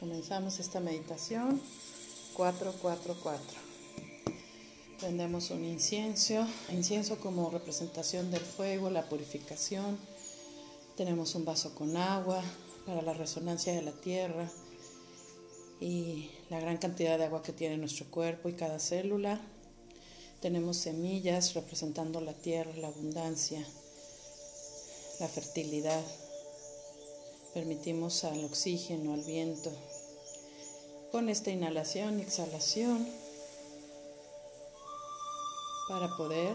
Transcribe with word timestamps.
Comenzamos 0.00 0.60
esta 0.60 0.78
meditación 0.78 1.58
444. 2.34 3.44
Prendemos 5.00 5.50
un 5.50 5.64
incienso, 5.64 6.46
incienso 6.70 7.18
como 7.18 7.48
representación 7.48 8.30
del 8.30 8.42
fuego, 8.42 8.90
la 8.90 9.08
purificación. 9.08 9.98
Tenemos 10.96 11.34
un 11.34 11.46
vaso 11.46 11.74
con 11.74 11.96
agua 11.96 12.42
para 12.84 13.00
la 13.00 13.14
resonancia 13.14 13.72
de 13.72 13.82
la 13.82 13.92
tierra 13.92 14.50
y 15.80 16.30
la 16.50 16.60
gran 16.60 16.76
cantidad 16.76 17.16
de 17.16 17.24
agua 17.24 17.42
que 17.42 17.52
tiene 17.52 17.78
nuestro 17.78 18.04
cuerpo 18.10 18.50
y 18.50 18.52
cada 18.52 18.78
célula. 18.78 19.40
Tenemos 20.40 20.76
semillas 20.76 21.54
representando 21.54 22.20
la 22.20 22.34
tierra, 22.34 22.76
la 22.76 22.88
abundancia, 22.88 23.66
la 25.20 25.28
fertilidad. 25.28 26.02
Permitimos 27.54 28.24
al 28.24 28.44
oxígeno, 28.44 29.14
al 29.14 29.22
viento. 29.22 29.72
Con 31.16 31.30
esta 31.30 31.50
inhalación 31.50 32.20
y 32.20 32.24
exhalación 32.24 33.08
para 35.88 36.14
poder 36.14 36.54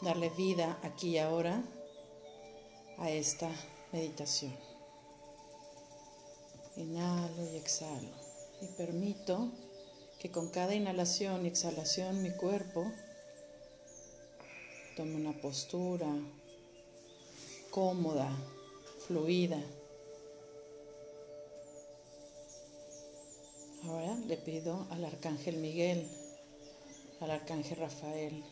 darle 0.00 0.30
vida 0.30 0.80
aquí 0.82 1.10
y 1.10 1.18
ahora 1.18 1.62
a 2.96 3.08
esta 3.08 3.48
meditación. 3.92 4.52
Inhalo 6.74 7.46
y 7.52 7.56
exhalo 7.56 8.10
y 8.62 8.66
permito 8.76 9.48
que 10.18 10.32
con 10.32 10.48
cada 10.48 10.74
inhalación 10.74 11.44
y 11.44 11.48
exhalación 11.50 12.20
mi 12.20 12.32
cuerpo 12.32 12.90
tome 14.96 15.14
una 15.14 15.40
postura 15.40 16.08
cómoda, 17.70 18.28
fluida. 19.06 19.62
Ahora 23.88 24.14
le 24.26 24.36
pido 24.36 24.86
al 24.90 25.02
arcángel 25.02 25.56
Miguel, 25.56 26.06
al 27.20 27.30
arcángel 27.30 27.78
Rafael, 27.78 28.44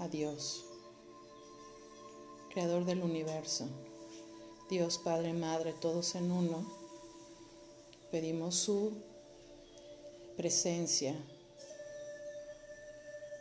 a 0.00 0.08
Dios, 0.08 0.64
creador 2.52 2.84
del 2.84 3.00
universo, 3.00 3.68
Dios 4.68 4.98
Padre, 4.98 5.34
Madre, 5.34 5.72
todos 5.72 6.16
en 6.16 6.32
uno, 6.32 6.68
pedimos 8.10 8.56
su 8.56 8.92
presencia, 10.36 11.14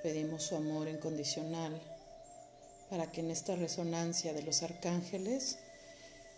pedimos 0.03 0.43
su 0.43 0.55
amor 0.55 0.89
incondicional 0.89 1.81
para 2.91 3.11
que 3.11 3.21
en 3.21 3.31
esta 3.31 3.55
resonancia 3.55 4.31
de 4.35 4.43
los 4.43 4.61
arcángeles 4.61 5.57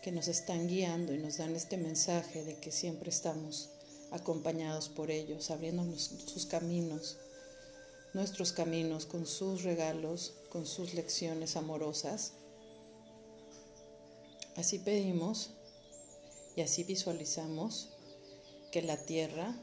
que 0.02 0.12
nos 0.12 0.28
están 0.28 0.68
guiando 0.68 1.14
y 1.14 1.18
nos 1.18 1.38
dan 1.38 1.56
este 1.56 1.78
mensaje 1.78 2.44
de 2.44 2.58
que 2.58 2.72
siempre 2.72 3.10
estamos 3.10 3.70
acompañados 4.12 4.90
por 4.90 5.12
ellos, 5.12 5.52
abriéndonos 5.52 6.12
sus 6.26 6.46
caminos, 6.46 7.18
nuestros 8.14 8.54
caminos 8.54 9.06
con 9.06 9.26
sus 9.26 9.64
regalos, 9.64 10.34
con 10.50 10.66
sus 10.66 10.94
lecciones 10.94 11.56
amorosas. 11.58 12.34
Así 14.56 14.80
pedimos 14.80 15.52
y 16.56 16.62
así 16.62 16.84
visualizamos 16.84 17.90
que 18.72 18.82
la 18.82 18.98
tierra 18.98 19.56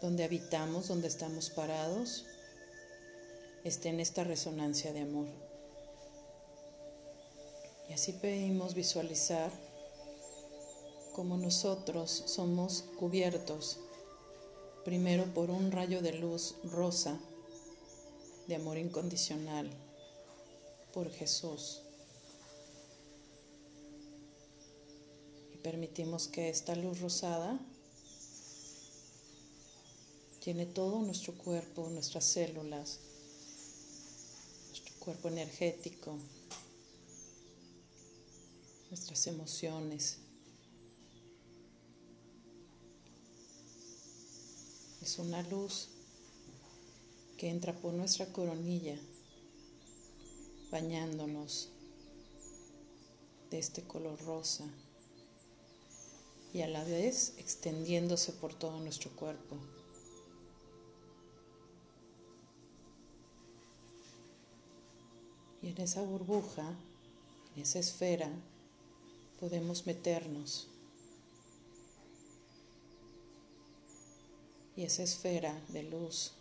donde 0.00 0.24
habitamos, 0.24 0.88
donde 0.88 1.08
estamos 1.08 1.50
parados, 1.50 2.26
esté 3.68 3.88
en 3.88 4.00
esta 4.00 4.22
resonancia 4.22 4.92
de 4.92 5.00
amor. 5.00 5.26
Y 7.88 7.92
así 7.92 8.12
pedimos 8.12 8.74
visualizar 8.74 9.50
como 11.14 11.36
nosotros 11.36 12.10
somos 12.26 12.84
cubiertos 12.98 13.78
primero 14.84 15.24
por 15.34 15.50
un 15.50 15.72
rayo 15.72 16.00
de 16.00 16.12
luz 16.12 16.54
rosa 16.62 17.18
de 18.46 18.54
amor 18.54 18.78
incondicional 18.78 19.68
por 20.92 21.10
Jesús. 21.10 21.82
Y 25.52 25.56
permitimos 25.58 26.28
que 26.28 26.50
esta 26.50 26.76
luz 26.76 27.00
rosada 27.00 27.58
tiene 30.38 30.66
todo 30.66 31.00
nuestro 31.00 31.36
cuerpo, 31.36 31.88
nuestras 31.90 32.24
células, 32.24 33.00
cuerpo 35.06 35.28
energético, 35.28 36.18
nuestras 38.90 39.28
emociones. 39.28 40.18
Es 45.00 45.20
una 45.20 45.42
luz 45.42 45.90
que 47.36 47.50
entra 47.50 47.72
por 47.72 47.94
nuestra 47.94 48.26
coronilla, 48.32 48.98
bañándonos 50.72 51.68
de 53.52 53.60
este 53.60 53.84
color 53.84 54.20
rosa 54.22 54.64
y 56.52 56.62
a 56.62 56.66
la 56.66 56.82
vez 56.82 57.34
extendiéndose 57.38 58.32
por 58.32 58.54
todo 58.54 58.80
nuestro 58.80 59.12
cuerpo. 59.12 59.56
Y 65.66 65.70
en 65.70 65.80
esa 65.80 66.00
burbuja, 66.00 66.76
en 67.56 67.62
esa 67.62 67.80
esfera, 67.80 68.30
podemos 69.40 69.84
meternos. 69.84 70.68
Y 74.76 74.84
esa 74.84 75.02
esfera 75.02 75.60
de 75.70 75.82
luz 75.82 76.34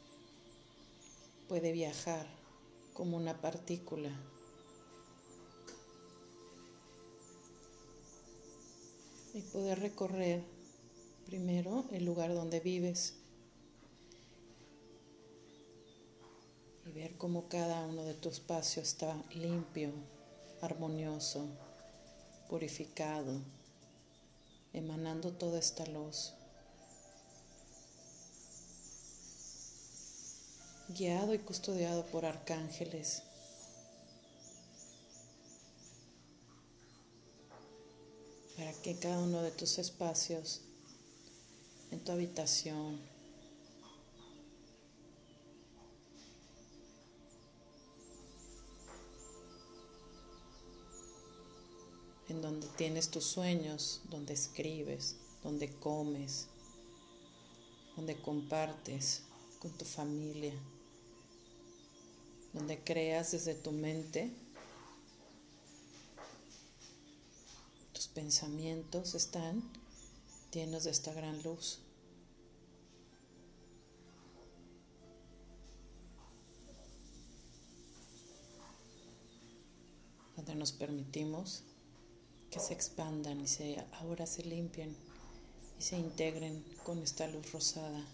puede 1.49 1.71
viajar 1.71 2.27
como 2.93 3.17
una 3.17 3.41
partícula. 3.41 4.11
Y 9.33 9.41
poder 9.41 9.79
recorrer 9.79 10.43
primero 11.25 11.85
el 11.91 12.05
lugar 12.05 12.31
donde 12.35 12.59
vives 12.59 13.15
ver 16.95 17.17
cómo 17.17 17.49
cada 17.49 17.85
uno 17.85 18.05
de 18.05 18.13
tus 18.13 18.35
espacios 18.35 18.87
está 18.87 19.21
limpio, 19.33 19.91
armonioso, 20.61 21.45
purificado, 22.49 23.41
emanando 24.71 25.33
toda 25.33 25.59
esta 25.59 25.85
luz. 25.87 26.33
Guiado 30.87 31.33
y 31.33 31.39
custodiado 31.39 32.05
por 32.05 32.25
arcángeles. 32.25 33.23
Para 38.55 38.71
que 38.71 38.97
cada 38.97 39.19
uno 39.19 39.41
de 39.41 39.51
tus 39.51 39.79
espacios, 39.79 40.61
en 41.91 41.99
tu 41.99 42.13
habitación, 42.13 43.14
en 52.29 52.41
donde 52.41 52.67
tienes 52.75 53.09
tus 53.09 53.25
sueños, 53.25 54.01
donde 54.09 54.33
escribes, 54.33 55.15
donde 55.43 55.71
comes, 55.73 56.47
donde 57.95 58.19
compartes 58.19 59.23
con 59.59 59.71
tu 59.71 59.85
familia, 59.85 60.53
donde 62.53 62.79
creas 62.83 63.31
desde 63.31 63.53
tu 63.53 63.71
mente. 63.71 64.31
Tus 67.93 68.07
pensamientos 68.07 69.13
están 69.13 69.63
llenos 70.51 70.85
de 70.85 70.91
esta 70.91 71.13
gran 71.13 71.41
luz. 71.43 71.79
donde 80.35 80.55
nos 80.55 80.73
permitimos 80.73 81.63
que 82.49 82.59
se 82.59 82.73
expandan 82.73 83.41
y 83.41 83.47
se, 83.47 83.83
ahora 83.99 84.25
se 84.25 84.43
limpien 84.43 84.95
y 85.79 85.83
se 85.83 85.97
integren 85.97 86.63
con 86.83 86.99
esta 86.99 87.27
luz 87.27 87.51
rosada. 87.51 88.05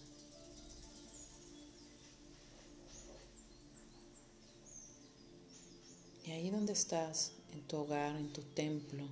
Y 6.24 6.30
ahí 6.30 6.50
donde 6.50 6.72
estás, 6.72 7.32
en 7.52 7.62
tu 7.62 7.76
hogar, 7.78 8.16
en 8.16 8.32
tu 8.32 8.42
templo, 8.42 9.06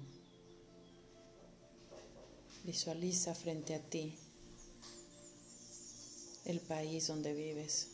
visualiza 2.65 3.35
frente 3.35 3.75
a 3.75 3.81
ti 3.81 4.17
el 6.45 6.61
país 6.61 7.07
donde 7.09 7.35
vives. 7.35 7.89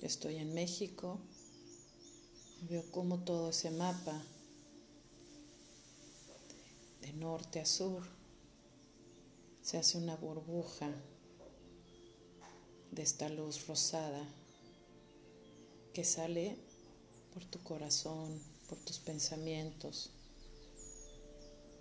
Yo 0.00 0.06
estoy 0.06 0.36
en 0.36 0.54
México, 0.54 1.20
Veo 2.68 2.84
cómo 2.90 3.20
todo 3.20 3.50
ese 3.50 3.70
mapa 3.70 4.22
de 7.00 7.12
norte 7.12 7.60
a 7.60 7.66
sur 7.66 8.02
se 9.62 9.78
hace 9.78 9.98
una 9.98 10.16
burbuja 10.16 10.90
de 12.90 13.02
esta 13.02 13.28
luz 13.28 13.66
rosada 13.66 14.26
que 15.92 16.04
sale 16.04 16.56
por 17.32 17.44
tu 17.44 17.62
corazón, 17.62 18.40
por 18.68 18.78
tus 18.78 18.98
pensamientos, 18.98 20.10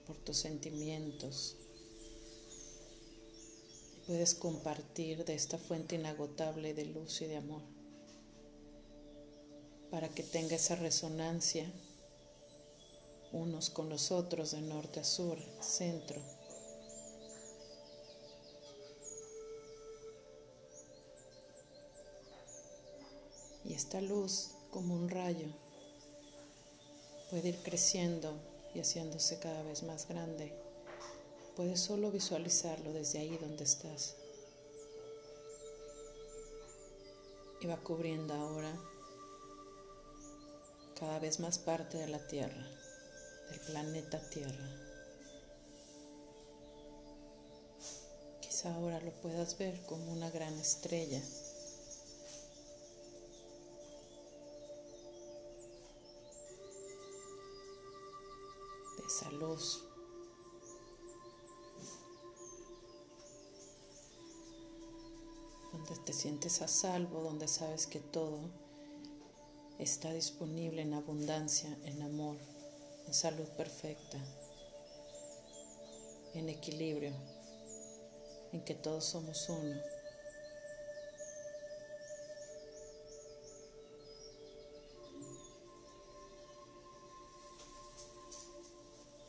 por 0.06 0.18
tus 0.18 0.38
sentimientos. 0.38 1.56
Puedes 4.06 4.36
compartir 4.36 5.26
de 5.26 5.36
esta 5.36 5.58
fuente 5.58 5.96
inagotable 5.96 6.74
de 6.74 6.86
luz 6.86 7.22
y 7.22 7.26
de 7.26 7.38
amor 7.38 7.62
para 9.90 10.10
que 10.10 10.24
tenga 10.24 10.56
esa 10.56 10.76
resonancia 10.76 11.72
unos 13.32 13.70
con 13.70 13.90
los 13.90 14.12
otros 14.12 14.52
de 14.52 14.62
norte 14.62 15.00
a 15.00 15.04
sur, 15.04 15.38
centro. 15.62 16.22
Y 23.66 23.74
esta 23.74 24.02
luz, 24.02 24.52
como 24.72 24.96
un 24.96 25.10
rayo, 25.10 25.48
puede 27.30 27.50
ir 27.50 27.62
creciendo 27.62 28.34
y 28.74 28.80
haciéndose 28.80 29.40
cada 29.40 29.62
vez 29.64 29.84
más 29.84 30.08
grande. 30.08 30.52
Puedes 31.56 31.80
solo 31.80 32.10
visualizarlo 32.10 32.94
desde 32.94 33.20
ahí 33.20 33.38
donde 33.38 33.64
estás. 33.64 34.16
Y 37.62 37.68
va 37.68 37.78
cubriendo 37.78 38.34
ahora 38.34 38.74
cada 41.00 41.20
vez 41.20 41.40
más 41.40 41.60
parte 41.60 41.98
de 41.98 42.08
la 42.08 42.26
Tierra, 42.28 42.68
del 43.50 43.60
planeta 43.62 44.20
Tierra. 44.30 44.70
Quizá 48.42 48.74
ahora 48.74 49.00
lo 49.02 49.12
puedas 49.22 49.58
ver 49.58 49.82
como 49.86 50.12
una 50.12 50.30
gran 50.30 50.54
estrella 50.60 51.22
esa 59.10 59.32
luz. 59.32 59.84
Donde 65.72 65.96
te 66.06 66.14
sientes 66.14 66.62
a 66.62 66.68
salvo, 66.68 67.22
donde 67.22 67.48
sabes 67.48 67.88
que 67.88 68.00
todo 68.00 68.40
está 69.80 70.14
disponible 70.14 70.84
en 70.84 70.94
abundancia, 70.94 71.76
en 71.86 72.02
amor, 72.02 72.38
en 73.10 73.14
salud 73.16 73.48
perfecta, 73.58 74.20
en 76.36 76.48
equilibrio, 76.48 77.12
en 78.54 78.64
que 78.64 78.76
todos 78.76 79.04
somos 79.04 79.50
uno. 79.50 79.82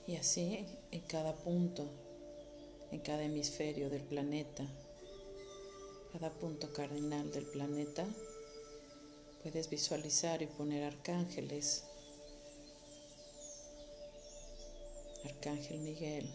Y 0.06 0.16
así 0.16 0.66
en 0.90 1.00
cada 1.06 1.34
punto, 1.36 1.88
en 2.90 3.00
cada 3.00 3.22
hemisferio 3.22 3.88
del 3.88 4.02
planeta, 4.02 4.66
cada 6.12 6.28
punto 6.28 6.70
cardinal 6.74 7.32
del 7.32 7.46
planeta, 7.46 8.06
puedes 9.42 9.70
visualizar 9.70 10.42
y 10.42 10.48
poner 10.48 10.84
arcángeles. 10.84 11.89
Arcángel 15.24 15.78
Miguel. 15.80 16.30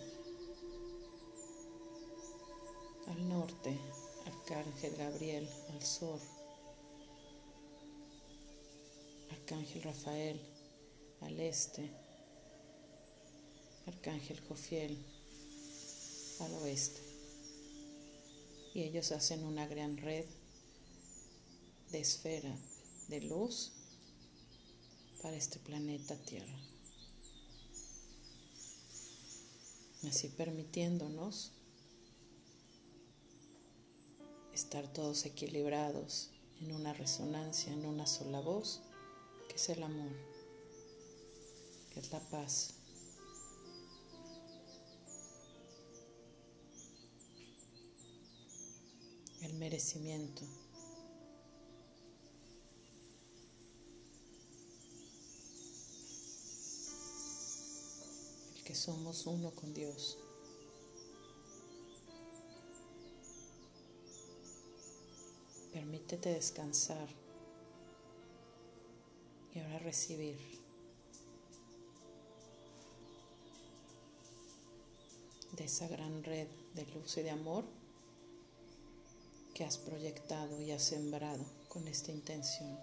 Al 3.07 3.29
norte, 3.29 3.77
Arcángel 4.25 4.95
Gabriel 4.95 5.49
al 5.69 5.81
sur. 5.83 6.19
Arcángel 9.31 9.83
Rafael 9.83 10.39
al 11.21 11.39
este. 11.39 11.89
Arcángel 13.87 14.39
Jofiel 14.47 14.97
al 16.39 16.53
oeste. 16.63 17.01
Y 18.73 18.83
ellos 18.83 19.11
hacen 19.11 19.43
una 19.43 19.67
gran 19.67 19.97
red 19.97 20.25
de 21.91 21.99
esfera 21.99 22.55
de 23.07 23.21
luz 23.21 23.71
para 25.21 25.35
este 25.37 25.59
planeta 25.59 26.15
Tierra. 26.17 26.74
Así 30.07 30.29
permitiéndonos 30.29 31.51
estar 34.53 34.87
todos 34.93 35.25
equilibrados 35.25 36.29
en 36.61 36.71
una 36.71 36.93
resonancia, 36.93 37.73
en 37.73 37.85
una 37.85 38.07
sola 38.07 38.39
voz, 38.39 38.81
que 39.49 39.55
es 39.55 39.69
el 39.69 39.83
amor, 39.83 40.15
que 41.93 41.99
es 41.99 42.11
la 42.11 42.19
paz. 42.29 42.75
el 49.45 49.53
merecimiento. 49.53 50.41
Somos 58.75 59.25
uno 59.25 59.51
con 59.51 59.73
Dios. 59.73 60.17
Permítete 65.73 66.29
descansar 66.29 67.07
y 69.53 69.59
ahora 69.59 69.79
recibir. 69.79 70.65
de 75.55 75.65
esa 75.65 75.87
gran 75.87 76.23
red 76.23 76.47
de 76.73 76.85
luz 76.87 77.17
y 77.17 77.21
de 77.21 77.29
amor 77.29 77.63
que 79.53 79.63
has 79.63 79.77
proyectado 79.77 80.61
y 80.61 80.71
has 80.71 80.83
sembrado 80.83 81.45
con 81.69 81.87
esta 81.87 82.11
intención. 82.11 82.77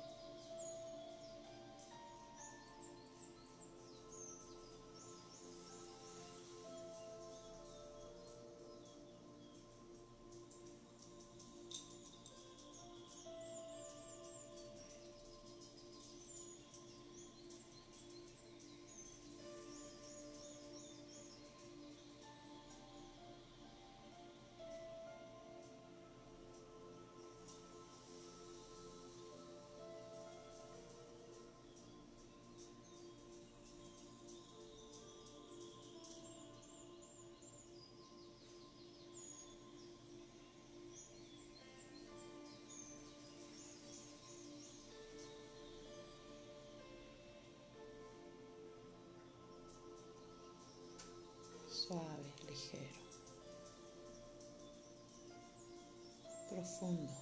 Profundo. 56.62 57.12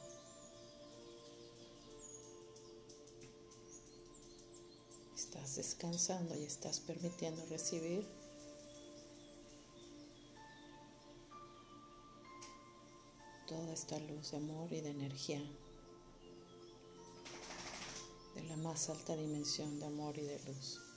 Estás 5.16 5.56
descansando 5.56 6.36
y 6.36 6.44
estás 6.44 6.80
permitiendo 6.80 7.44
recibir 7.46 8.06
toda 13.48 13.72
esta 13.72 13.98
luz 13.98 14.30
de 14.32 14.36
amor 14.36 14.70
y 14.72 14.82
de 14.82 14.90
energía 14.90 15.42
de 18.34 18.42
la 18.44 18.56
más 18.56 18.90
alta 18.90 19.16
dimensión 19.16 19.80
de 19.80 19.86
amor 19.86 20.18
y 20.18 20.22
de 20.22 20.38
luz. 20.44 20.89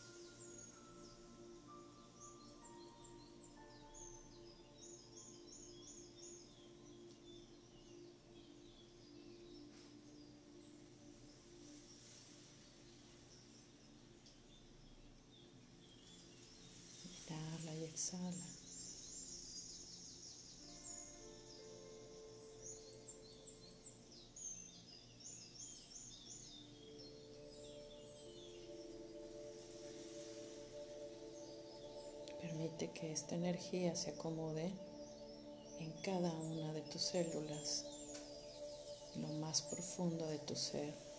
Permite 32.41 32.91
que 32.91 33.13
esta 33.13 33.36
energía 33.36 33.95
se 33.95 34.12
acomode 34.12 34.74
en 35.79 35.91
cada 36.03 36.31
una 36.33 36.74
de 36.74 36.81
tus 36.81 37.01
células, 37.01 37.86
lo 39.15 39.27
más 39.39 39.62
profundo 39.62 40.27
de 40.27 40.39
tu 40.39 40.55
ser. 40.55 41.12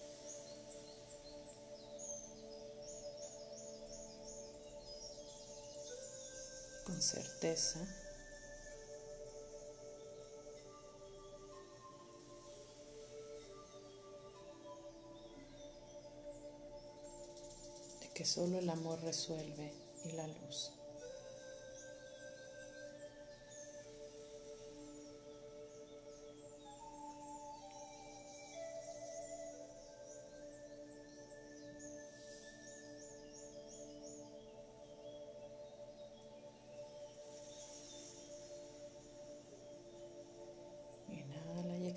Certeza. 7.05 7.81
de 18.01 18.09
que 18.15 18.25
solo 18.25 18.59
el 18.59 18.71
amor 18.71 19.01
resuelve 19.03 19.73
y 20.05 20.13
la 20.13 20.27
luz. 20.27 20.73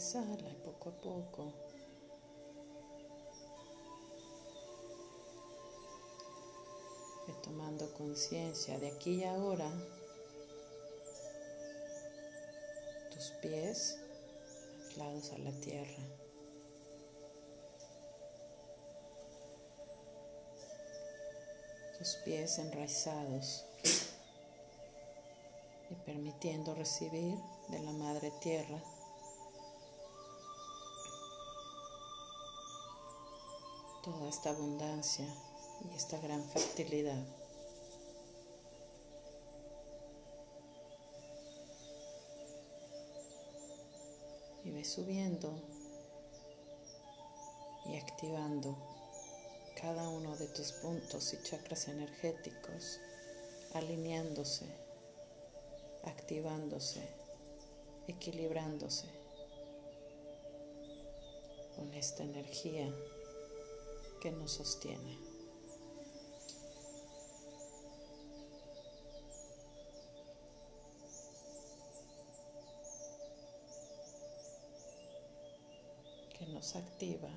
Exhala 0.07 0.53
poco 0.63 0.89
a 0.89 1.01
poco 1.01 1.53
ve 7.27 7.33
tomando 7.43 7.93
conciencia 7.93 8.79
de 8.79 8.87
aquí 8.87 9.15
y 9.15 9.23
ahora 9.25 9.69
tus 13.11 13.31
pies 13.41 13.99
anclados 14.85 15.33
a 15.33 15.37
la 15.39 15.51
tierra. 15.59 16.03
Tus 21.97 22.15
pies 22.23 22.59
enraizados 22.59 23.65
y 25.89 25.95
permitiendo 26.05 26.73
recibir 26.75 27.35
de 27.67 27.79
la 27.79 27.91
Madre 27.91 28.31
Tierra 28.39 28.81
toda 34.07 34.29
esta 34.29 34.51
abundancia 34.51 35.25
y 35.83 35.93
esta 35.93 36.17
gran 36.19 36.41
fertilidad. 36.41 37.21
Y 44.63 44.71
ve 44.71 44.85
subiendo 44.85 45.61
y 47.87 47.97
activando 47.97 48.77
cada 49.75 50.07
uno 50.07 50.37
de 50.37 50.47
tus 50.47 50.71
puntos 50.71 51.33
y 51.33 51.43
chakras 51.43 51.89
energéticos, 51.89 53.01
alineándose, 53.73 54.67
activándose, 56.05 57.01
equilibrándose 58.07 59.09
con 61.75 61.93
esta 61.93 62.23
energía 62.23 62.89
que 64.19 64.31
nos 64.31 64.51
sostiene. 64.51 65.17
que 76.37 76.45
nos 76.45 76.75
activa 76.75 77.31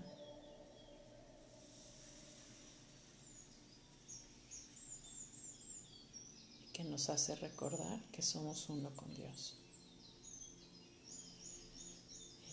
que 6.81 6.85
nos 6.85 7.11
hace 7.11 7.35
recordar 7.37 8.03
que 8.11 8.23
somos 8.23 8.71
uno 8.71 8.91
con 8.97 9.15
Dios. 9.15 9.57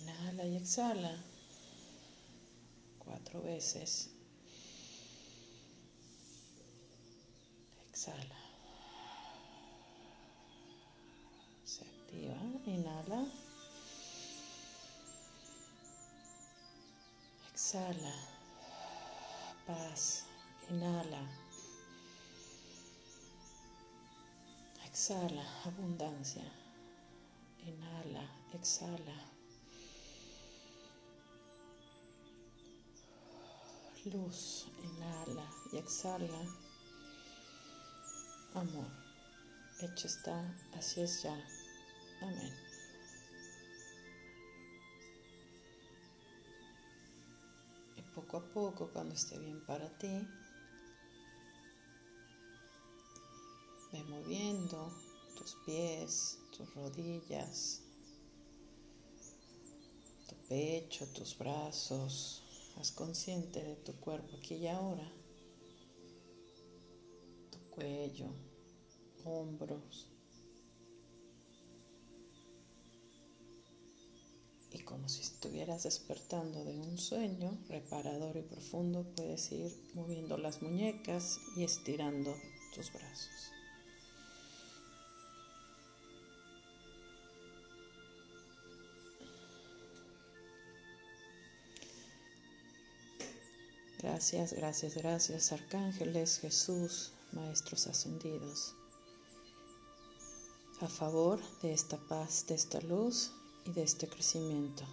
Inhala 0.01 0.46
y 0.46 0.57
exhala 0.57 1.24
cuatro 3.00 3.41
veces. 3.41 4.16
Exhala. 8.07 8.35
Se 11.65 11.81
activa. 11.83 12.37
Inhala. 12.65 13.25
Exhala. 17.51 18.13
Paz. 19.65 20.25
Inhala. 20.69 21.21
Exhala. 24.85 25.45
Abundancia. 25.65 26.49
Inhala. 27.65 28.23
Exhala. 28.53 29.17
Luz. 34.05 34.67
Inhala 34.81 35.45
y 35.73 35.77
exhala 35.77 36.66
amor. 38.59 38.87
Hecho 39.79 40.07
está, 40.07 40.55
así 40.73 41.01
es 41.01 41.23
ya. 41.23 41.33
Amén. 42.21 42.53
Y 47.95 48.01
poco 48.15 48.37
a 48.37 48.51
poco, 48.51 48.89
cuando 48.91 49.13
esté 49.13 49.37
bien 49.37 49.63
para 49.65 49.89
ti, 49.97 50.27
ve 53.91 54.03
moviendo 54.05 54.91
tus 55.37 55.55
pies, 55.65 56.39
tus 56.55 56.73
rodillas, 56.73 57.83
tu 60.27 60.35
pecho, 60.47 61.07
tus 61.13 61.37
brazos. 61.37 62.43
Haz 62.79 62.91
consciente 62.91 63.63
de 63.63 63.75
tu 63.77 63.93
cuerpo 63.99 64.37
aquí 64.37 64.55
y 64.55 64.67
ahora 64.67 65.11
cuello, 67.77 68.33
hombros. 69.25 70.07
Y 74.71 74.79
como 74.79 75.09
si 75.09 75.21
estuvieras 75.21 75.83
despertando 75.83 76.63
de 76.63 76.77
un 76.79 76.97
sueño 76.97 77.57
reparador 77.69 78.38
y 78.38 78.41
profundo, 78.41 79.05
puedes 79.15 79.51
ir 79.51 79.71
moviendo 79.93 80.38
las 80.38 80.62
muñecas 80.62 81.39
y 81.55 81.63
estirando 81.63 82.36
tus 82.75 82.91
brazos. 82.93 83.51
Gracias, 94.00 94.53
gracias, 94.53 94.95
gracias, 94.95 95.51
arcángeles, 95.51 96.39
Jesús, 96.39 97.13
maestros 97.33 97.88
ascendidos, 97.88 98.75
a 100.81 100.88
favor 100.88 101.39
de 101.62 101.74
esta 101.74 101.98
paz, 101.98 102.46
de 102.48 102.55
esta 102.55 102.79
luz 102.81 103.31
y 103.65 103.72
de 103.72 103.84
este 103.84 104.07
crecimiento. 104.07 104.84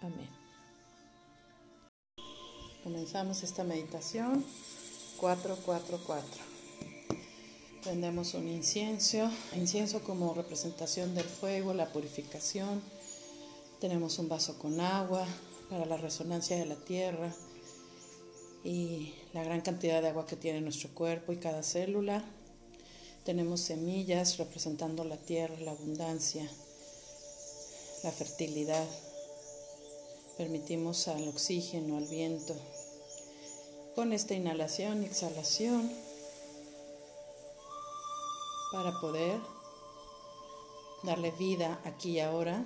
Amén. 0.00 0.30
Comenzamos 2.84 3.42
esta 3.42 3.64
meditación 3.64 4.44
444. 5.18 6.54
Prendemos 7.82 8.34
un 8.34 8.48
incienso, 8.48 9.30
incienso 9.54 10.02
como 10.02 10.34
representación 10.34 11.14
del 11.14 11.24
fuego, 11.24 11.74
la 11.74 11.92
purificación. 11.92 12.82
Tenemos 13.80 14.18
un 14.18 14.28
vaso 14.28 14.58
con 14.58 14.80
agua 14.80 15.26
para 15.68 15.84
la 15.86 15.96
resonancia 15.96 16.56
de 16.56 16.66
la 16.66 16.76
tierra 16.76 17.34
y 18.62 19.14
la 19.32 19.44
gran 19.44 19.60
cantidad 19.60 20.00
de 20.00 20.08
agua 20.08 20.26
que 20.26 20.36
tiene 20.36 20.60
nuestro 20.60 20.90
cuerpo 20.90 21.32
y 21.32 21.36
cada 21.36 21.62
célula. 21.62 22.24
Tenemos 23.24 23.62
semillas 23.62 24.36
representando 24.36 25.02
la 25.02 25.16
tierra, 25.16 25.58
la 25.60 25.70
abundancia, 25.70 26.46
la 28.02 28.12
fertilidad. 28.12 28.86
Permitimos 30.36 31.08
al 31.08 31.26
oxígeno, 31.28 31.96
al 31.96 32.06
viento. 32.06 32.54
Con 33.94 34.12
esta 34.12 34.34
inhalación 34.34 35.02
y 35.02 35.06
exhalación 35.06 35.90
para 38.72 38.92
poder 39.00 39.40
darle 41.02 41.30
vida 41.30 41.80
aquí 41.84 42.12
y 42.12 42.20
ahora 42.20 42.62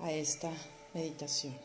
a 0.00 0.12
esta 0.12 0.50
meditación. 0.92 1.56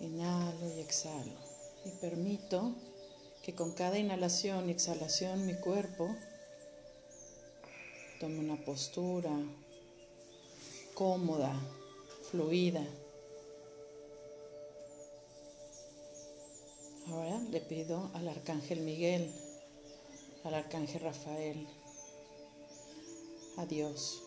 Inhalo 0.00 0.74
y 0.76 0.80
exhalo 0.80 1.32
y 1.84 1.90
permito 2.00 2.72
que 3.46 3.54
con 3.54 3.70
cada 3.70 3.96
inhalación 3.96 4.68
y 4.68 4.72
exhalación 4.72 5.46
mi 5.46 5.54
cuerpo 5.54 6.12
tome 8.18 8.40
una 8.40 8.56
postura 8.64 9.30
cómoda, 10.94 11.54
fluida. 12.28 12.84
Ahora 17.06 17.38
le 17.38 17.60
pido 17.60 18.10
al 18.14 18.26
Arcángel 18.26 18.80
Miguel, 18.80 19.32
al 20.42 20.54
Arcángel 20.54 21.02
Rafael, 21.02 21.68
a 23.58 23.64
Dios, 23.64 24.24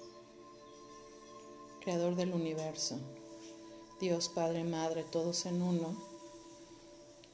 Creador 1.82 2.16
del 2.16 2.32
universo, 2.32 2.98
Dios 4.00 4.30
Padre, 4.30 4.64
Madre, 4.64 5.04
todos 5.04 5.46
en 5.46 5.62
uno, 5.62 6.02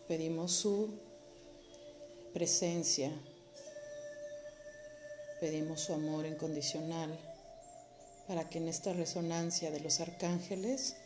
pedimos 0.08 0.52
su 0.52 1.05
presencia, 2.36 3.14
pedimos 5.40 5.80
su 5.80 5.94
amor 5.94 6.26
incondicional 6.26 7.18
para 8.28 8.50
que 8.50 8.58
en 8.58 8.68
esta 8.68 8.92
resonancia 8.92 9.72
de 9.72 9.80
los 9.80 10.02
arcángeles 10.02 10.98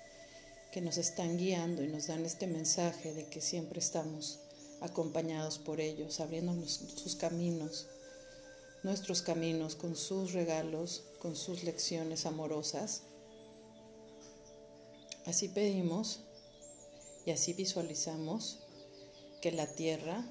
que 0.72 0.82
nos 0.82 0.98
están 0.98 1.38
guiando 1.38 1.84
y 1.84 1.88
nos 1.88 2.08
dan 2.08 2.26
este 2.26 2.48
mensaje 2.48 3.14
de 3.14 3.28
que 3.28 3.42
siempre 3.42 3.78
estamos 3.78 4.40
acompañados 4.82 5.60
por 5.60 5.80
ellos, 5.82 6.20
abriéndonos 6.20 6.72
sus 6.96 7.16
caminos, 7.16 7.86
nuestros 8.82 9.22
caminos 9.22 9.76
con 9.76 9.96
sus 9.96 10.34
regalos, 10.34 11.04
con 11.20 11.36
sus 11.36 11.64
lecciones 11.64 12.26
amorosas. 12.26 13.04
Así 15.28 15.48
pedimos 15.48 16.22
y 17.28 17.30
así 17.30 17.54
visualizamos 17.54 18.62
que 19.44 19.52
la 19.52 19.68
tierra 19.68 20.26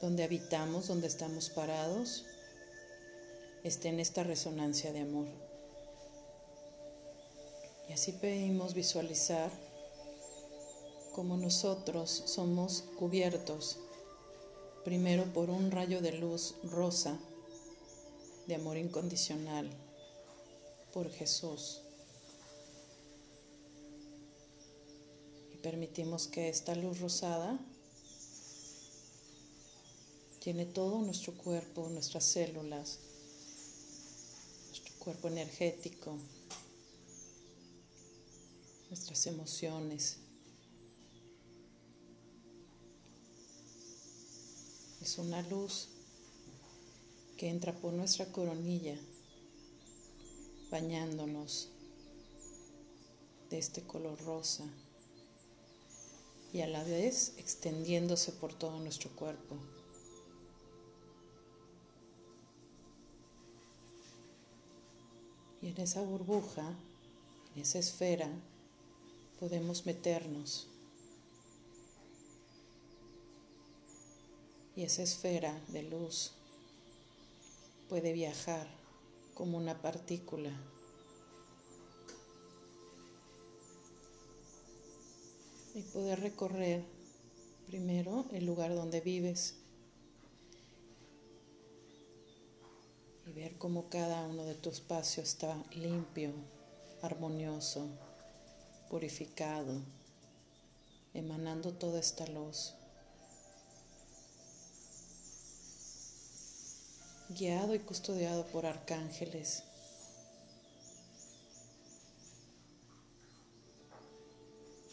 donde 0.00 0.24
habitamos, 0.24 0.88
donde 0.88 1.06
estamos 1.06 1.50
parados, 1.50 2.24
esté 3.64 3.88
en 3.88 4.00
esta 4.00 4.22
resonancia 4.22 4.92
de 4.92 5.00
amor. 5.00 5.28
Y 7.88 7.92
así 7.92 8.12
pedimos 8.12 8.74
visualizar 8.74 9.50
cómo 11.12 11.36
nosotros 11.36 12.22
somos 12.26 12.84
cubiertos 12.96 13.78
primero 14.84 15.24
por 15.32 15.50
un 15.50 15.70
rayo 15.70 16.00
de 16.00 16.12
luz 16.12 16.54
rosa 16.62 17.18
de 18.46 18.54
amor 18.54 18.76
incondicional 18.76 19.68
por 20.92 21.10
Jesús. 21.10 21.82
Y 25.52 25.56
permitimos 25.58 26.28
que 26.28 26.48
esta 26.48 26.74
luz 26.74 27.00
rosada 27.00 27.58
tiene 30.40 30.64
todo 30.64 31.02
nuestro 31.02 31.34
cuerpo, 31.34 31.88
nuestras 31.90 32.24
células, 32.24 32.98
nuestro 34.68 34.94
cuerpo 34.98 35.28
energético, 35.28 36.16
nuestras 38.88 39.26
emociones. 39.26 40.16
Es 45.02 45.18
una 45.18 45.42
luz 45.42 45.88
que 47.36 47.50
entra 47.50 47.74
por 47.74 47.92
nuestra 47.92 48.32
coronilla, 48.32 48.98
bañándonos 50.70 51.68
de 53.50 53.58
este 53.58 53.82
color 53.82 54.18
rosa 54.22 54.64
y 56.52 56.62
a 56.62 56.66
la 56.66 56.82
vez 56.82 57.34
extendiéndose 57.36 58.32
por 58.32 58.54
todo 58.54 58.78
nuestro 58.80 59.10
cuerpo. 59.10 59.56
Y 65.62 65.68
en 65.68 65.80
esa 65.80 66.02
burbuja, 66.02 66.74
en 67.54 67.62
esa 67.62 67.78
esfera, 67.78 68.28
podemos 69.38 69.86
meternos. 69.86 70.66
Y 74.76 74.84
esa 74.84 75.02
esfera 75.02 75.58
de 75.68 75.82
luz 75.82 76.32
puede 77.88 78.12
viajar 78.12 78.66
como 79.34 79.58
una 79.58 79.80
partícula. 79.82 80.52
Y 85.74 85.82
poder 85.82 86.20
recorrer 86.20 86.84
primero 87.66 88.24
el 88.32 88.46
lugar 88.46 88.74
donde 88.74 89.00
vives 89.00 89.59
y 93.30 93.32
ver 93.32 93.56
cómo 93.58 93.88
cada 93.88 94.22
uno 94.24 94.44
de 94.44 94.56
tus 94.56 94.74
espacios 94.74 95.28
está 95.28 95.56
limpio, 95.72 96.32
armonioso, 97.00 97.86
purificado, 98.88 99.80
emanando 101.14 101.72
toda 101.72 102.00
esta 102.00 102.26
luz. 102.26 102.74
guiado 107.28 107.76
y 107.76 107.78
custodiado 107.78 108.44
por 108.46 108.66
arcángeles. 108.66 109.62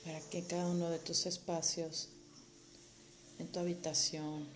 Para 0.05 0.19
que 0.29 0.45
cada 0.45 0.67
uno 0.67 0.91
de 0.91 0.99
tus 0.99 1.25
espacios, 1.25 2.09
en 3.39 3.51
tu 3.51 3.57
habitación, 3.57 4.47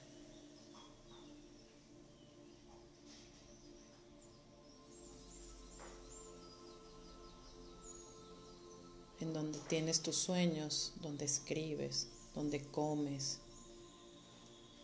en 9.22 9.34
donde 9.34 9.60
tienes 9.60 10.02
tus 10.02 10.16
sueños, 10.18 10.94
donde 11.02 11.26
escribes, 11.26 12.08
donde 12.34 12.64
comes, 12.66 13.40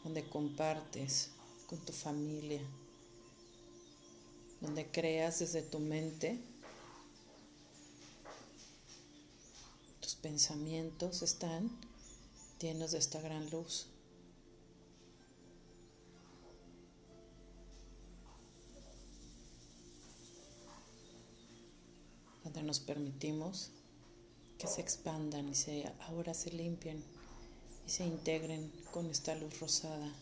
donde 0.04 0.28
compartes 0.30 1.30
con 1.68 1.80
tu 1.80 1.92
familia, 1.92 2.62
donde 4.62 4.90
creas 4.90 5.40
desde 5.40 5.62
tu 5.64 5.80
mente, 5.80 6.40
tus 10.00 10.16
pensamientos 10.16 11.22
están 11.22 11.70
llenos 12.60 12.92
de 12.92 13.00
esta 13.00 13.20
gran 13.22 13.50
luz. 13.50 13.88
donde 22.44 22.64
nos 22.64 22.80
permitimos 22.80 23.72
que 24.58 24.68
se 24.68 24.82
expandan 24.82 25.50
y 25.50 25.56
se, 25.56 25.92
ahora 26.08 26.34
se 26.34 26.52
limpien 26.52 27.04
y 27.86 27.90
se 27.90 28.06
integren 28.06 28.72
con 28.92 29.10
esta 29.10 29.36
luz 29.36 29.60
rosada. 29.60 30.14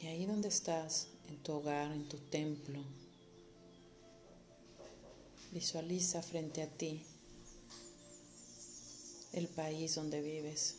Y 0.00 0.06
ahí 0.08 0.26
donde 0.26 0.48
estás, 0.48 1.08
en 1.28 1.36
tu 1.42 1.52
hogar, 1.52 1.92
en 1.92 2.08
tu 2.08 2.18
templo, 2.18 2.82
visualiza 5.52 6.22
frente 6.22 6.62
a 6.62 6.66
ti 6.66 7.04
el 9.32 9.48
país 9.48 9.94
donde 9.94 10.20
vives. 10.20 10.76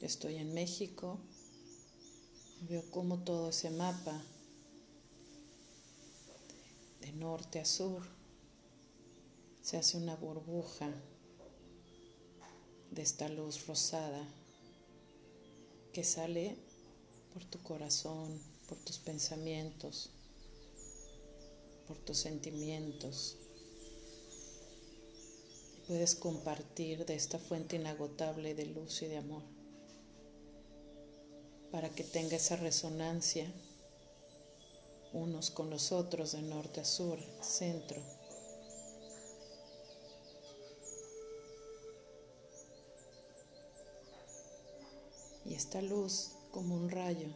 Yo 0.00 0.06
estoy 0.06 0.36
en 0.36 0.54
México, 0.54 1.18
veo 2.68 2.88
cómo 2.90 3.18
todo 3.18 3.50
ese 3.50 3.70
mapa 3.70 4.22
de 7.04 7.12
norte 7.12 7.60
a 7.60 7.66
sur, 7.66 8.02
se 9.60 9.76
hace 9.76 9.98
una 9.98 10.16
burbuja 10.16 10.90
de 12.92 13.02
esta 13.02 13.28
luz 13.28 13.66
rosada 13.66 14.26
que 15.92 16.02
sale 16.02 16.56
por 17.34 17.44
tu 17.44 17.62
corazón, 17.62 18.40
por 18.68 18.78
tus 18.78 18.98
pensamientos, 18.98 20.08
por 21.86 21.98
tus 21.98 22.16
sentimientos. 22.16 23.36
puedes 25.86 26.14
compartir 26.14 27.04
de 27.04 27.14
esta 27.14 27.38
fuente 27.38 27.76
inagotable 27.76 28.54
de 28.54 28.64
luz 28.64 29.02
y 29.02 29.06
de 29.08 29.18
amor 29.18 29.42
para 31.70 31.90
que 31.90 32.04
tenga 32.04 32.36
esa 32.36 32.56
resonancia 32.56 33.52
unos 35.14 35.50
con 35.50 35.70
los 35.70 35.92
otros 35.92 36.32
de 36.32 36.42
norte 36.42 36.80
a 36.80 36.84
sur, 36.84 37.18
centro. 37.40 38.02
Y 45.46 45.54
esta 45.54 45.80
luz, 45.80 46.32
como 46.50 46.74
un 46.74 46.90
rayo, 46.90 47.28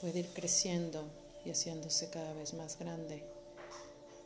puede 0.00 0.20
ir 0.20 0.28
creciendo 0.34 1.04
y 1.44 1.50
haciéndose 1.50 2.10
cada 2.10 2.34
vez 2.34 2.52
más 2.54 2.78
grande. 2.78 3.24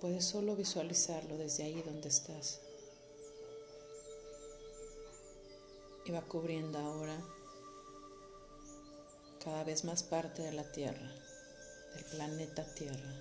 Puedes 0.01 0.25
solo 0.25 0.57
visualizarlo 0.57 1.37
desde 1.37 1.65
ahí 1.65 1.81
donde 1.83 2.09
estás. 2.09 2.61
Y 6.07 6.11
va 6.11 6.23
cubriendo 6.23 6.79
ahora 6.79 7.21
cada 9.45 9.63
vez 9.63 9.85
más 9.85 10.03
parte 10.03 10.43
de 10.43 10.53
la 10.53 10.73
tierra 10.73 11.28
del 11.95 12.05
planeta 12.05 12.65
Tierra. 12.75 13.15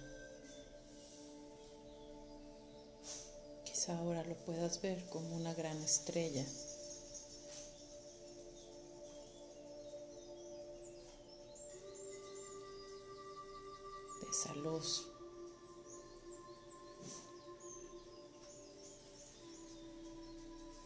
Quizá 3.66 3.98
ahora 3.98 4.24
lo 4.24 4.36
puedas 4.46 4.82
ver 4.82 5.06
como 5.10 5.36
una 5.36 5.54
gran 5.54 5.82
estrella. 5.82 6.46
de 14.22 14.30
esa 14.32 14.54
luz 14.56 15.08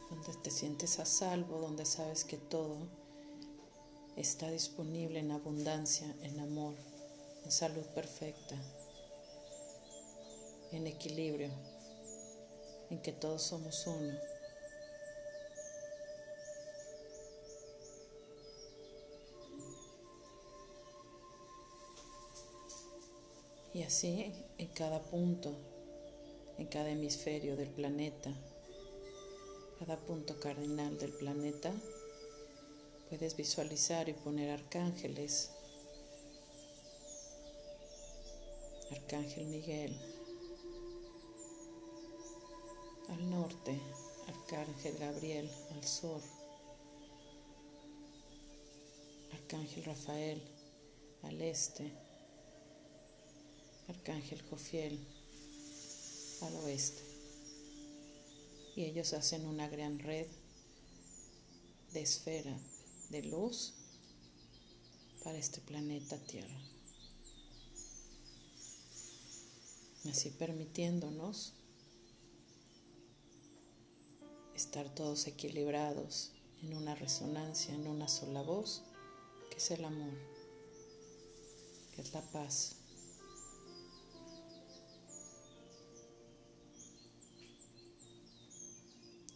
donde 0.09 0.33
te 0.43 0.51
sientes 0.51 0.99
a 0.99 1.05
salvo, 1.05 1.59
donde 1.59 1.85
sabes 1.85 2.25
que 2.25 2.37
todo 2.37 2.77
está 4.15 4.51
disponible 4.51 5.19
en 5.19 5.31
abundancia, 5.31 6.15
en 6.21 6.39
amor, 6.39 6.75
en 7.43 7.51
salud 7.51 7.85
perfecta, 7.95 8.55
en 10.71 10.87
equilibrio, 10.87 11.49
en 12.89 13.01
que 13.01 13.11
todos 13.11 13.41
somos 13.41 13.85
uno. 13.87 14.17
Y 23.73 23.83
así 23.83 24.33
en 24.57 24.67
cada 24.69 25.01
punto, 25.01 25.53
en 26.57 26.67
cada 26.67 26.89
hemisferio 26.89 27.55
del 27.55 27.69
planeta, 27.69 28.31
cada 29.79 29.97
punto 29.97 30.39
cardinal 30.39 30.97
del 30.99 31.13
planeta, 31.13 31.73
Puedes 33.11 33.35
visualizar 33.35 34.07
y 34.07 34.13
poner 34.13 34.51
arcángeles. 34.51 35.51
Arcángel 38.91 39.45
Miguel. 39.47 39.97
Al 43.09 43.29
norte, 43.29 43.79
Arcángel 44.27 44.97
Gabriel 44.97 45.49
al 45.71 45.83
sur. 45.83 46.21
Arcángel 49.33 49.83
Rafael 49.85 50.41
al 51.23 51.41
este. 51.41 51.91
Arcángel 53.87 54.41
Jofiel 54.49 54.99
al 56.41 56.55
oeste. 56.57 57.01
Y 58.75 58.85
ellos 58.85 59.13
hacen 59.13 59.45
una 59.45 59.67
gran 59.67 59.99
red 59.99 60.27
de 61.93 62.01
esfera 62.01 62.57
de 63.09 63.23
luz 63.23 63.73
para 65.23 65.37
este 65.37 65.61
planeta 65.61 66.17
Tierra. 66.17 66.70
Así 70.09 70.31
permitiéndonos 70.31 71.53
estar 74.55 74.93
todos 74.93 75.27
equilibrados 75.27 76.31
en 76.63 76.75
una 76.75 76.95
resonancia, 76.95 77.73
en 77.73 77.87
una 77.87 78.07
sola 78.07 78.41
voz, 78.41 78.83
que 79.49 79.57
es 79.57 79.71
el 79.71 79.85
amor, 79.85 80.13
que 81.95 82.01
es 82.01 82.13
la 82.13 82.21
paz. 82.31 82.75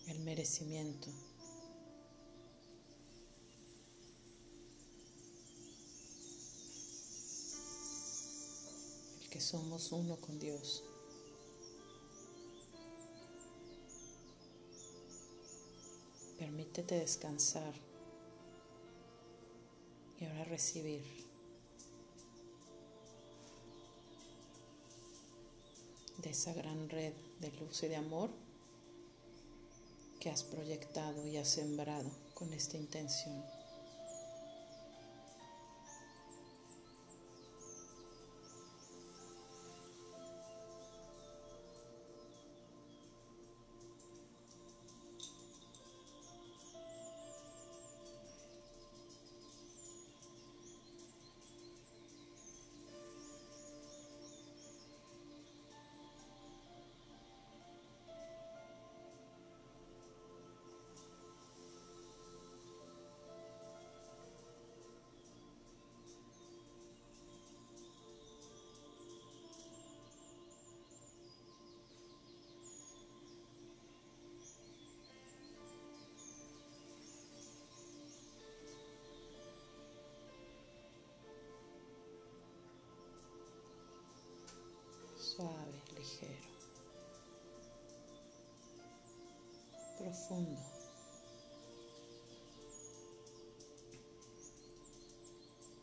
El 0.07 0.19
merecimiento. 0.19 1.09
Que 9.35 9.41
somos 9.41 9.91
uno 9.91 10.15
con 10.15 10.39
Dios. 10.39 10.81
Permítete 16.39 16.95
descansar 16.95 17.73
y 20.21 20.23
ahora 20.23 20.45
recibir. 20.45 21.03
de 26.19 26.29
esa 26.29 26.53
gran 26.53 26.89
red 26.89 27.13
de 27.41 27.51
luz 27.59 27.83
y 27.83 27.89
de 27.89 27.97
amor 27.97 28.29
que 30.21 30.29
has 30.29 30.43
proyectado 30.43 31.27
y 31.27 31.35
has 31.35 31.49
sembrado 31.49 32.09
con 32.33 32.53
esta 32.53 32.77
intención. 32.77 33.43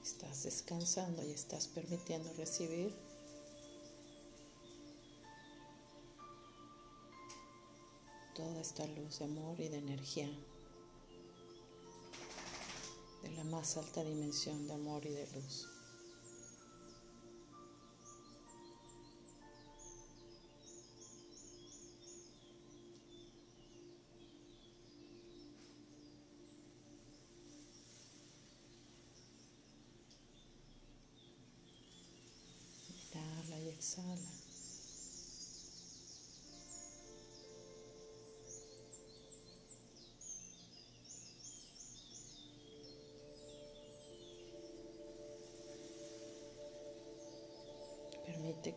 Estás 0.03 0.45
descansando 0.45 1.23
y 1.23 1.33
estás 1.33 1.69
permitiendo 1.69 2.33
recibir 2.35 2.95
toda 8.35 8.61
esta 8.61 8.87
luz 8.87 9.19
de 9.19 9.27
amor 9.27 9.61
y 9.61 9.69
de 9.69 9.79
energía 9.79 10.31
de 13.23 13.31
la 13.33 13.45
más 13.45 13.77
alta 13.77 14.03
dimensión 14.03 14.67
de 14.67 14.75
amor 14.75 15.05
y 15.05 15.11
de 15.11 15.27
luz. 15.33 15.72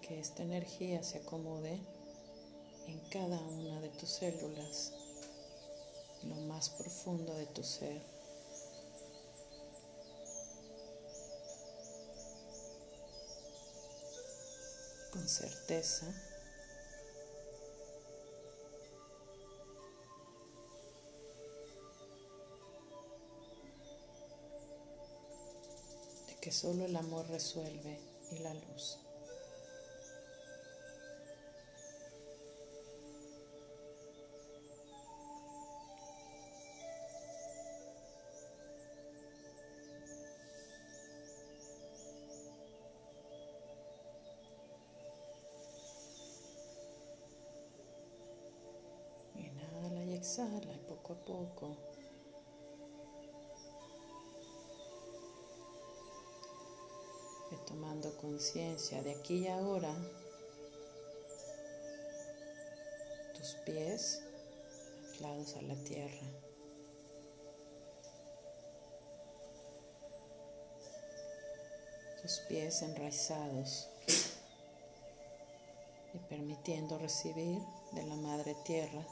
Que 0.08 0.20
esta 0.20 0.44
energía 0.44 1.02
se 1.04 1.18
acomode 1.18 1.80
en 2.86 3.00
cada 3.10 3.40
una 3.40 3.82
de 3.82 3.90
tus 3.90 4.10
células, 4.10 4.94
lo 6.24 6.36
más 6.48 6.70
profundo 6.70 7.34
de 7.34 7.46
tu 7.48 7.64
ser. 7.64 8.16
con 15.12 15.28
certeza. 15.30 16.08
que 26.42 26.52
solo 26.52 26.86
el 26.86 26.96
amor 26.96 27.28
resuelve 27.28 28.00
y 28.30 28.38
la 28.38 28.54
luz. 28.54 29.00
Y 50.28 50.78
poco 50.88 51.14
a 51.14 51.18
poco 51.24 51.96
tomando 57.68 58.16
conciencia 58.18 59.02
de 59.04 59.12
aquí 59.12 59.44
y 59.44 59.48
ahora, 59.48 59.94
tus 63.38 63.56
pies 63.66 64.22
anclados 65.12 65.56
a 65.56 65.62
la 65.62 65.76
tierra. 65.84 66.28
Tus 72.22 72.40
pies 72.50 72.82
enraizados 72.82 73.88
y 76.14 76.18
permitiendo 76.28 76.98
recibir 76.98 77.60
de 77.92 78.04
la 78.04 78.16
Madre 78.16 78.56
Tierra 78.66 79.06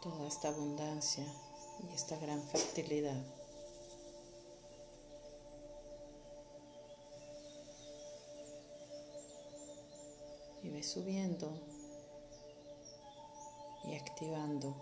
toda 0.00 0.26
esta 0.26 0.48
abundancia 0.48 1.26
y 1.82 1.94
esta 1.94 2.16
gran 2.16 2.42
fertilidad. 2.48 3.22
Y 10.62 10.70
ve 10.70 10.82
subiendo 10.82 11.52
y 13.84 13.94
activando 13.94 14.74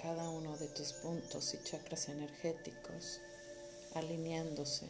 cada 0.00 0.28
uno 0.30 0.56
de 0.56 0.68
tus 0.68 0.92
puntos 0.94 1.54
y 1.54 1.62
chakras 1.64 2.08
energéticos, 2.08 3.20
alineándose, 3.94 4.86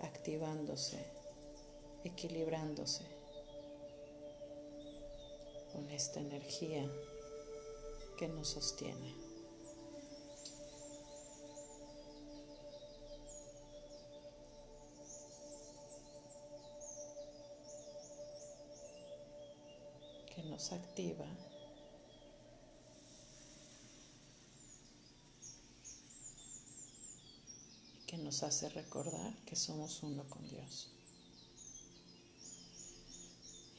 activándose, 0.00 1.04
equilibrándose 2.04 3.04
con 5.72 5.88
esta 5.90 6.20
energía 6.20 6.88
que 8.18 8.28
nos 8.28 8.48
sostiene. 8.48 9.28
nos 20.58 20.72
activa 20.72 21.26
que 28.06 28.16
nos 28.18 28.42
hace 28.42 28.68
recordar 28.70 29.36
que 29.44 29.54
somos 29.54 30.02
uno 30.02 30.24
con 30.24 30.48
Dios. 30.48 30.90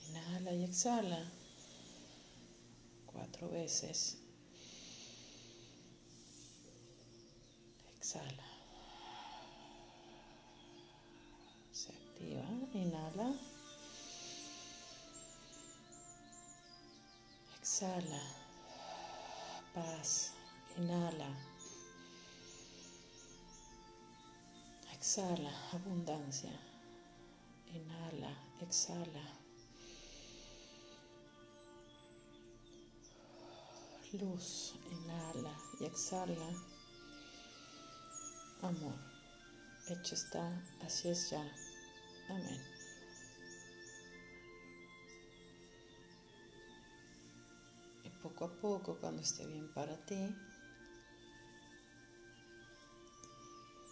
Inhala 0.08 0.54
y 0.54 0.64
exhala 0.64 1.32
cuatro 3.08 3.50
veces. 3.50 4.20
Exhala. 8.10 8.44
Se 11.72 11.92
activa. 11.92 12.44
Inhala. 12.74 13.36
Exhala. 17.62 18.22
Paz. 19.76 20.34
Inhala. 20.78 21.30
Exhala. 24.92 25.54
Abundancia. 25.74 26.60
Inhala. 27.68 28.34
Exhala. 28.60 29.26
Luz. 34.14 34.74
Inhala 34.90 35.54
y 35.80 35.86
exhala. 35.86 36.69
Amor. 38.62 38.96
Hecho 39.88 40.16
está. 40.16 40.62
Así 40.82 41.10
es 41.10 41.30
ya. 41.30 41.44
Amén. 42.30 42.80
poco 48.22 48.46
a 48.46 48.62
poco, 48.62 48.98
cuando 49.00 49.22
esté 49.22 49.46
bien 49.48 49.72
para 49.74 49.96
ti, 50.06 50.36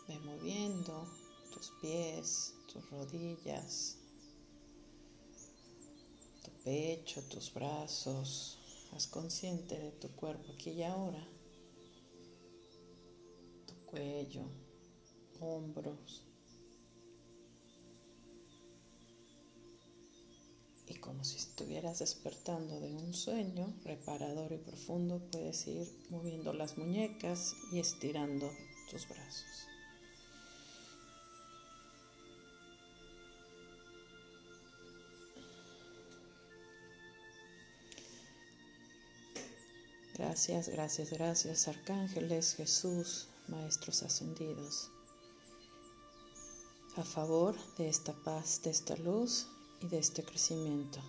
ve 0.08 0.20
moviendo 0.20 1.08
tus 1.54 1.72
pies, 1.82 2.54
tus 2.72 2.90
rodillas, 2.90 3.98
tu 6.44 6.52
pecho, 6.64 7.22
tus 7.24 7.54
brazos. 7.54 8.60
Haz 8.94 9.08
consciente 9.08 9.78
de 9.78 9.92
tu 9.92 10.10
cuerpo 10.16 10.54
aquí 10.54 10.72
y 10.72 10.84
ahora. 10.84 11.37
Cuello, 13.90 14.44
hombros, 15.40 16.24
y 20.88 20.96
como 20.96 21.24
si 21.24 21.38
estuvieras 21.38 22.00
despertando 22.00 22.80
de 22.80 22.94
un 22.94 23.14
sueño 23.14 23.74
reparador 23.84 24.54
y 24.54 24.58
profundo, 24.58 25.20
puedes 25.32 25.68
ir 25.68 25.88
moviendo 26.10 26.54
las 26.54 26.78
muñecas 26.78 27.56
y 27.72 27.80
estirando 27.80 28.52
tus 28.90 29.08
brazos. 29.08 29.68
Gracias, 40.18 40.70
gracias, 40.70 41.12
gracias, 41.12 41.68
arcángeles, 41.68 42.56
Jesús, 42.56 43.28
maestros 43.50 44.04
ascendidos, 44.04 44.92
a 46.98 47.04
favor 47.04 47.56
de 47.78 47.90
esta 47.90 48.14
paz, 48.14 48.62
de 48.64 48.72
esta 48.72 48.96
luz 48.98 49.48
y 49.82 49.88
de 49.88 50.00
este 50.00 50.24
crecimiento. 50.24 51.00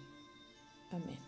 Amén. 0.91 1.28